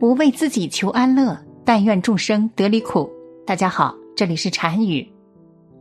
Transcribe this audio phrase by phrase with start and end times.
[0.00, 3.12] 不为自己求安乐，但愿众生得离苦。
[3.46, 5.06] 大家好，这里是禅语，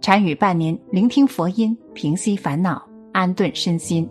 [0.02, 4.08] 禅语伴您聆听佛音，平息烦恼，安顿身心。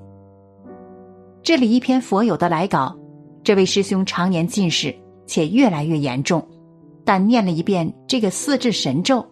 [1.43, 2.99] 这里一篇佛友的来稿，
[3.45, 6.43] 这位师兄常年近视，且越来越严重，
[7.05, 9.23] 但念了一遍这个四字神咒，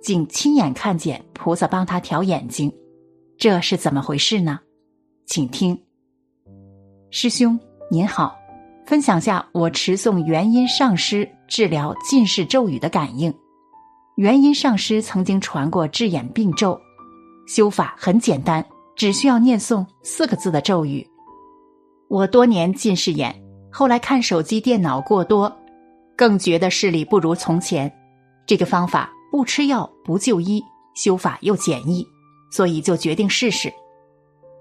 [0.00, 2.72] 竟亲眼看见菩萨帮他调眼睛，
[3.36, 4.60] 这是怎么回事呢？
[5.26, 5.76] 请听，
[7.10, 7.58] 师兄
[7.90, 8.41] 您好。
[8.84, 13.32] 分享下我持诵元音上师治疗近视咒语的感应。
[14.16, 16.78] 元音上师曾经传过治眼病咒，
[17.46, 18.64] 修法很简单，
[18.96, 21.06] 只需要念诵四个字的咒语。
[22.08, 23.34] 我多年近视眼，
[23.70, 25.50] 后来看手机电脑过多，
[26.16, 27.90] 更觉得视力不如从前。
[28.46, 30.62] 这个方法不吃药不就医，
[30.94, 32.06] 修法又简易，
[32.50, 33.72] 所以就决定试试。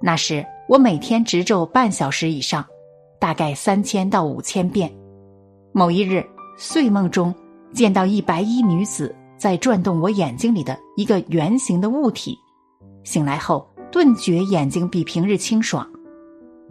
[0.02, 2.64] 那时我每天直咒半小时以上。
[3.22, 4.92] 大概三千到五千遍。
[5.72, 6.26] 某一日
[6.58, 7.34] 睡梦中，
[7.72, 12.36] 见到一白衣女子在转动我眼睛里的一个圆形的物体。
[13.04, 15.88] 醒来后，顿觉眼睛比平日清爽。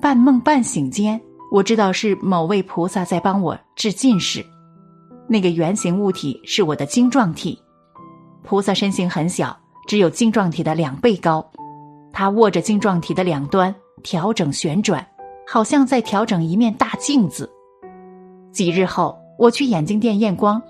[0.00, 1.20] 半梦半醒间，
[1.52, 4.44] 我知道是某位菩萨在帮我治近视。
[5.28, 7.56] 那个圆形物体是我的晶状体。
[8.42, 11.48] 菩萨身形很小，只有晶状体的两倍高。
[12.12, 13.72] 他握着晶状体的两端，
[14.02, 15.06] 调整旋转。
[15.52, 17.50] 好像在调整一面大镜子。
[18.52, 20.62] 几日后，我去眼镜店验光，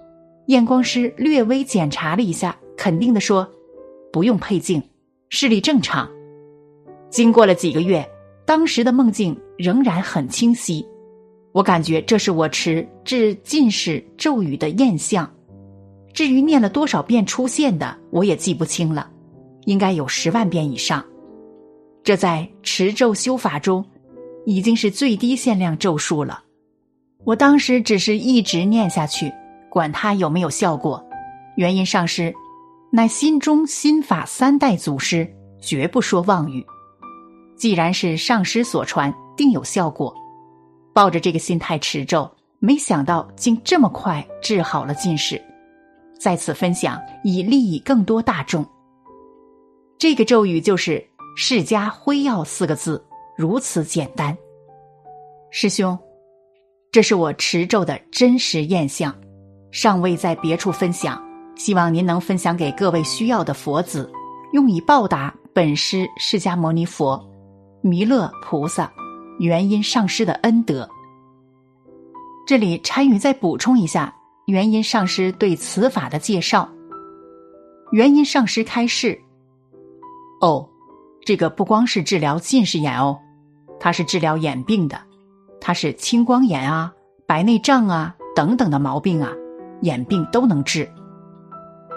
[0.47, 3.47] 验光师略微检查了一下，肯定的说
[4.11, 4.83] ：“不用配镜，
[5.29, 6.09] 视力正常。”
[7.11, 8.09] 经过了几个月，
[8.47, 10.83] 当时的梦境仍然很清晰。
[11.53, 15.31] 我感觉这是我持治近视咒语的验相。
[16.15, 19.11] 至于念了多少遍出现的，我也记不清了，
[19.67, 21.05] 应该有十万遍以上。
[22.03, 23.85] 这在持咒修法中。
[24.47, 26.43] 已经是最低限量咒数了，
[27.25, 29.33] 我当时只是一直念下去，
[29.69, 31.05] 管它有没有效果。
[31.57, 32.35] 原因上师
[32.91, 35.29] 乃心中心法三代祖师，
[35.61, 36.65] 绝不说妄语。
[37.57, 40.15] 既然是上师所传，定有效果。
[40.95, 42.29] 抱着这个心态持咒，
[42.59, 45.41] 没想到竟这么快治好了近视。
[46.19, 48.67] 在此分享，以利益更多大众。
[49.99, 53.05] 这个咒语就是“释迦辉耀”四个字。
[53.41, 54.37] 如此简单，
[55.51, 55.99] 师兄，
[56.93, 59.19] 这是我持咒的真实验相，
[59.73, 61.19] 尚未在别处分享，
[61.57, 64.13] 希望您能分享给各位需要的佛子，
[64.53, 67.19] 用以报答本师释迦牟尼佛、
[67.81, 68.93] 弥勒菩萨、
[69.39, 70.87] 元音上师的恩德。
[72.47, 74.15] 这里参与再补充一下
[74.49, 76.71] 元音上师对此法的介绍。
[77.93, 79.19] 元音上师开示：
[80.43, 80.69] 哦，
[81.25, 83.19] 这个不光是治疗近视眼哦。
[83.81, 85.01] 它是治疗眼病的，
[85.61, 86.93] 它是青光眼啊、
[87.27, 89.33] 白内障啊等等的毛病啊，
[89.81, 90.89] 眼病都能治。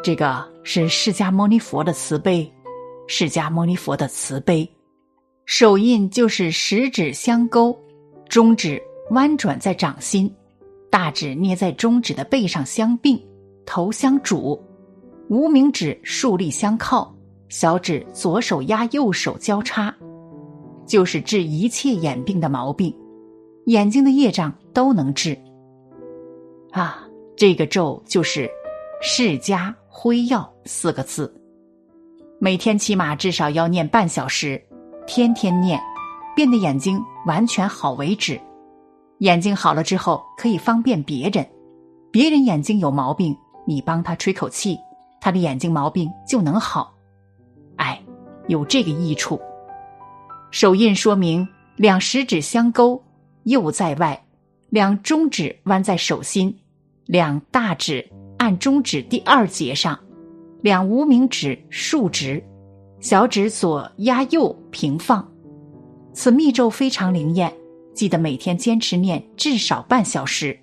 [0.02, 2.52] 这个是释迦牟尼佛的慈悲，
[3.08, 4.68] 释迦牟尼佛的慈悲。
[5.46, 7.78] 手印就是食指相勾，
[8.30, 10.34] 中指弯转在掌心，
[10.90, 13.22] 大指捏在中指的背上相并，
[13.66, 14.58] 头相主，
[15.28, 17.14] 无名指竖立相靠，
[17.50, 19.94] 小指左手压右手交叉。
[20.86, 22.96] 就是治一切眼病的毛病，
[23.66, 25.38] 眼睛的业障都能治。
[26.72, 28.50] 啊，这个咒就是
[29.02, 31.34] “释迦辉耀”四个字，
[32.40, 34.62] 每天起码至少要念半小时，
[35.06, 35.80] 天天念，
[36.36, 38.40] 变得眼睛完全好为止。
[39.20, 41.48] 眼睛好了之后，可以方便别人，
[42.12, 44.78] 别人眼睛有毛病，你帮他吹口气，
[45.22, 46.94] 他的眼睛毛病就能好。
[47.78, 48.02] 哎，
[48.48, 49.40] 有这个益处。
[50.54, 51.48] 手印说明
[51.78, 53.04] 两食指相勾，
[53.46, 54.24] 右在外，
[54.70, 56.56] 两中指弯在手心，
[57.08, 60.00] 两大指按中指第二节上，
[60.62, 62.40] 两无名指竖直，
[63.00, 65.28] 小指左压右平放。
[66.14, 67.52] 此密咒非常灵验，
[67.96, 70.56] 记得每天坚持念至少半小时，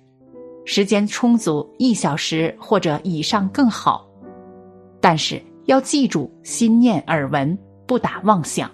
[0.63, 4.09] 时间充足一小时或者以上更好。
[5.01, 8.71] 但是要记住心念耳闻，不打妄想。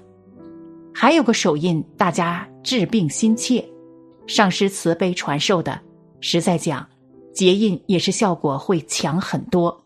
[1.00, 3.64] 还有个手印，大家治病心切，
[4.26, 5.80] 上师慈悲传授的。
[6.22, 6.84] 实在讲，
[7.32, 9.86] 结印也是效果会强很多。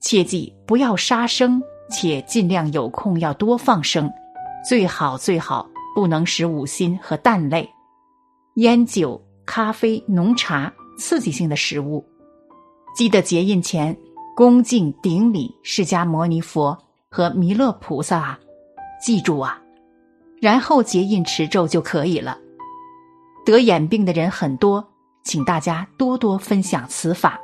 [0.00, 4.10] 切记不要杀生，且尽量有空要多放生，
[4.66, 7.68] 最好最好不能食五辛和蛋类、
[8.54, 12.02] 烟酒、咖啡、浓茶刺激性的食物。
[12.96, 13.94] 记得结印前
[14.34, 16.78] 恭敬顶礼释迦牟尼佛
[17.10, 18.40] 和弥勒菩萨啊！
[19.04, 19.62] 记住啊！
[20.40, 22.38] 然后结印持咒就可以了。
[23.44, 24.86] 得眼病的人很多，
[25.24, 27.40] 请大家多多分享此法。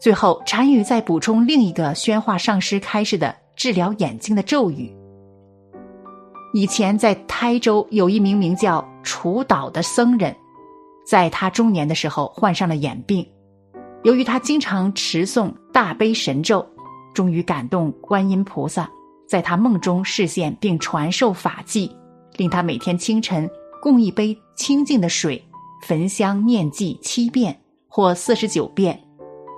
[0.00, 4.94] 最后，禅语再补充另一个宣化上师开示的治疗眼睛的咒语。
[6.52, 10.34] 以前在台州有一名名叫楚导的僧人，
[11.06, 13.26] 在他中年的时候患上了眼病，
[14.02, 16.64] 由于他经常持诵大悲神咒，
[17.12, 18.90] 终于感动观音菩萨，
[19.26, 21.90] 在他梦中示现并传授法纪，
[22.36, 23.48] 令他每天清晨
[23.80, 25.42] 供一杯清净的水，
[25.86, 29.00] 焚香念记七遍或四十九遍。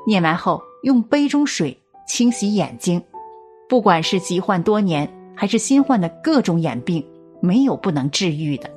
[0.07, 1.77] 念完后，用杯中水
[2.07, 3.03] 清洗眼睛，
[3.69, 7.05] 不管是疾患多年还是新患的各种眼病，
[7.41, 8.71] 没有不能治愈的。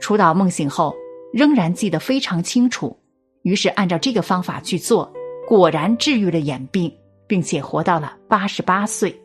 [0.00, 0.94] 楚导梦醒后，
[1.32, 2.96] 仍然记得非常清楚，
[3.42, 5.10] 于是按照这个方法去做，
[5.48, 6.92] 果然治愈了眼病，
[7.26, 9.16] 并且活到了八十八岁。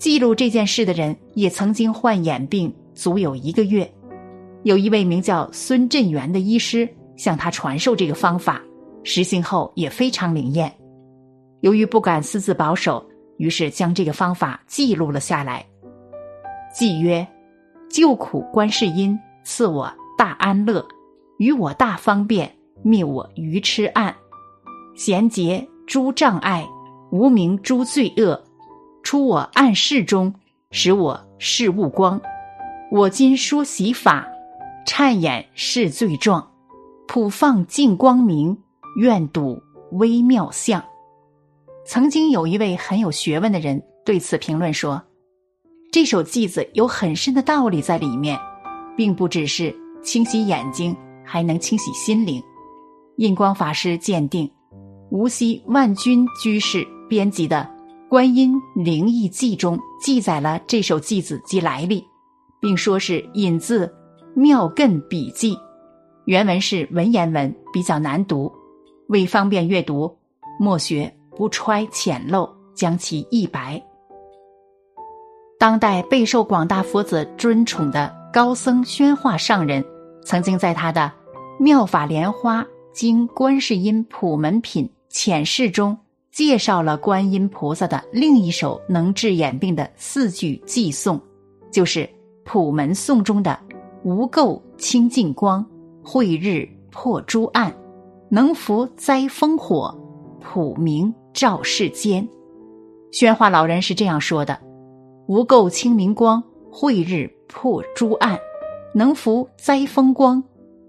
[0.00, 3.88] 记录这件事的人也曾经患眼病足有一个月，
[4.62, 6.88] 有一位名叫孙振元的医师
[7.18, 8.62] 向他传授这个方法。
[9.04, 10.74] 实行后也非常灵验，
[11.60, 13.06] 由于不敢私自保守，
[13.36, 15.64] 于是将这个方法记录了下来。
[16.74, 17.26] 记曰
[17.90, 20.82] ：“救苦观世音，赐我大安乐，
[21.38, 22.50] 与我大方便，
[22.82, 24.14] 灭我愚痴暗，
[24.94, 26.66] 贤劫诸障碍，
[27.10, 28.42] 无名诸罪恶，
[29.10, 30.32] 出我暗室中，
[30.70, 32.20] 使我视物光。
[32.92, 34.24] 我今说习法，
[34.86, 36.48] 忏眼视罪状，
[37.08, 38.56] 普放净光明。”
[38.96, 39.60] 愿睹
[39.90, 40.80] 微妙相。
[41.84, 45.02] 曾经有一位很有学问的人对此评论说
[45.90, 48.38] ：“这首偈子有很深的道理在里面，
[48.96, 49.74] 并不只是
[50.04, 52.40] 清洗眼睛，还能清洗心灵。”
[53.18, 54.48] 印光法师鉴定，
[55.10, 57.68] 无锡万钧居士编辑的
[58.10, 62.04] 《观音灵异记》中记载了这首偈子及来历，
[62.60, 63.86] 并说是引自
[64.34, 65.54] 《妙艮笔记》，
[66.24, 68.50] 原文是文言文，比较难读。
[69.10, 70.12] 为方便阅读，
[70.58, 73.80] 莫学不揣浅陋，将其一白。
[75.56, 79.84] 当代备受广大佛子尊崇的高僧宣化上人，
[80.24, 81.12] 曾经在他的
[81.62, 85.96] 《妙法莲花经观世音普门品浅释》中，
[86.32, 91.20] 介绍了观音菩萨的另一首能治眼病的四句偈颂，
[91.70, 92.08] 就是
[92.44, 93.58] 普门颂中的
[94.04, 95.64] “无垢清净光，
[96.02, 97.74] 慧日破诸暗”。
[98.32, 99.92] 能伏灾风火，
[100.40, 102.26] 普明照世间。
[103.10, 104.56] 宣化老人是这样说的
[105.26, 106.40] ：“无垢清明光，
[106.70, 108.38] 慧日破诸暗，
[108.94, 110.40] 能伏灾风光，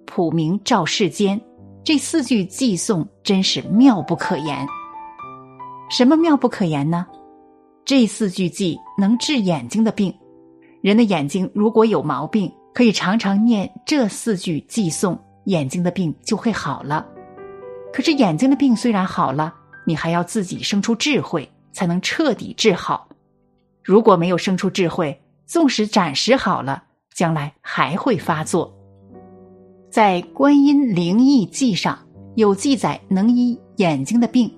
[0.06, 1.42] 普明照世间。”
[1.84, 4.68] 这四句寄颂真是妙不可言。
[5.92, 7.06] 什么妙不可言呢？
[7.84, 10.14] 这四句偈能治眼睛的病。
[10.82, 17.06] 人的眼睛如果有毛病，可以常常念这四句寄颂，眼睛的病就会好了。
[17.92, 19.54] 可是眼睛的病虽然好了，
[19.86, 23.10] 你还要自己生出智慧，才能彻底治好。
[23.84, 26.82] 如果没有生出智慧，纵使暂时好了，
[27.14, 28.74] 将来还会发作。
[29.90, 32.00] 在《观音灵异记》上
[32.36, 34.50] 有记载，能医眼睛的病。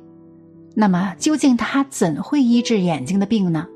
[0.76, 3.68] 那么，究竟他怎会医治眼睛的病呢？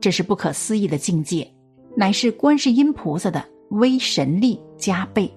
[0.00, 1.48] 这是不可思议的境界，
[1.96, 5.32] 乃是观世音菩萨的威神力加倍。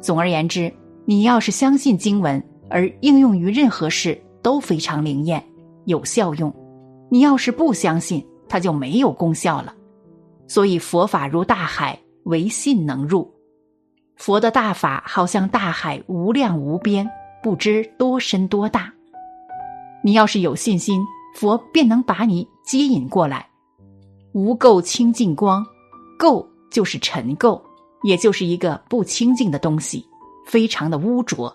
[0.00, 0.72] 总而言之，
[1.04, 2.42] 你要是相信经文。
[2.68, 5.40] 而应用于任何事都非常灵验，
[5.84, 6.52] 有效用。
[7.08, 9.72] 你要是不相信，它就没有功效了。
[10.48, 13.32] 所以佛法如大海，唯信能入。
[14.16, 17.08] 佛的大法好像大海，无量无边，
[17.40, 18.92] 不知多深多大。
[20.06, 23.44] 你要是有信心，佛便能把你接引过来。
[24.34, 25.66] 无垢清净光，
[26.16, 27.60] 垢就是尘垢，
[28.04, 30.06] 也就是一个不清净的东西，
[30.46, 31.52] 非常的污浊。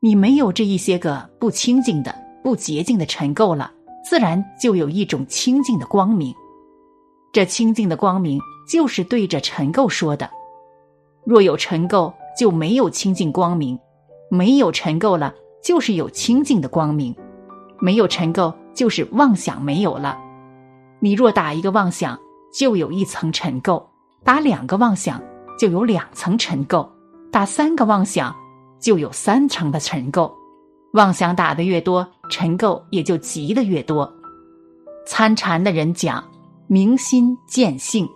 [0.00, 3.70] 你没有这一些个不清净的、不洁净的尘垢了，
[4.02, 6.34] 自然就有一种清净的光明。
[7.30, 10.30] 这清净的光明就是对着尘垢说的。
[11.26, 13.76] 若有尘垢，就没有清净光明；
[14.30, 17.14] 没有尘垢了，就是有清净的光明。
[17.82, 20.18] 没有尘垢，就是妄想没有了。
[21.00, 22.18] 你若打一个妄想，
[22.50, 23.82] 就有一层尘垢；
[24.24, 25.20] 打两个妄想，
[25.58, 26.88] 就有两层尘垢；
[27.30, 28.34] 打三个妄想。
[28.82, 30.28] 就有三层的尘垢，
[30.94, 34.12] 妄想打的越多，尘垢也就积的越多。
[35.06, 36.24] 参禅的人讲
[36.66, 38.08] 明心见性，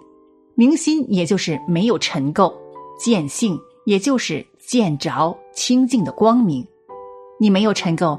[0.56, 2.52] 明心也就是没有尘垢，
[2.98, 6.66] 见性也就是见着清净的光明。
[7.38, 8.18] 你没有尘垢，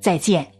[0.00, 0.55] 再见。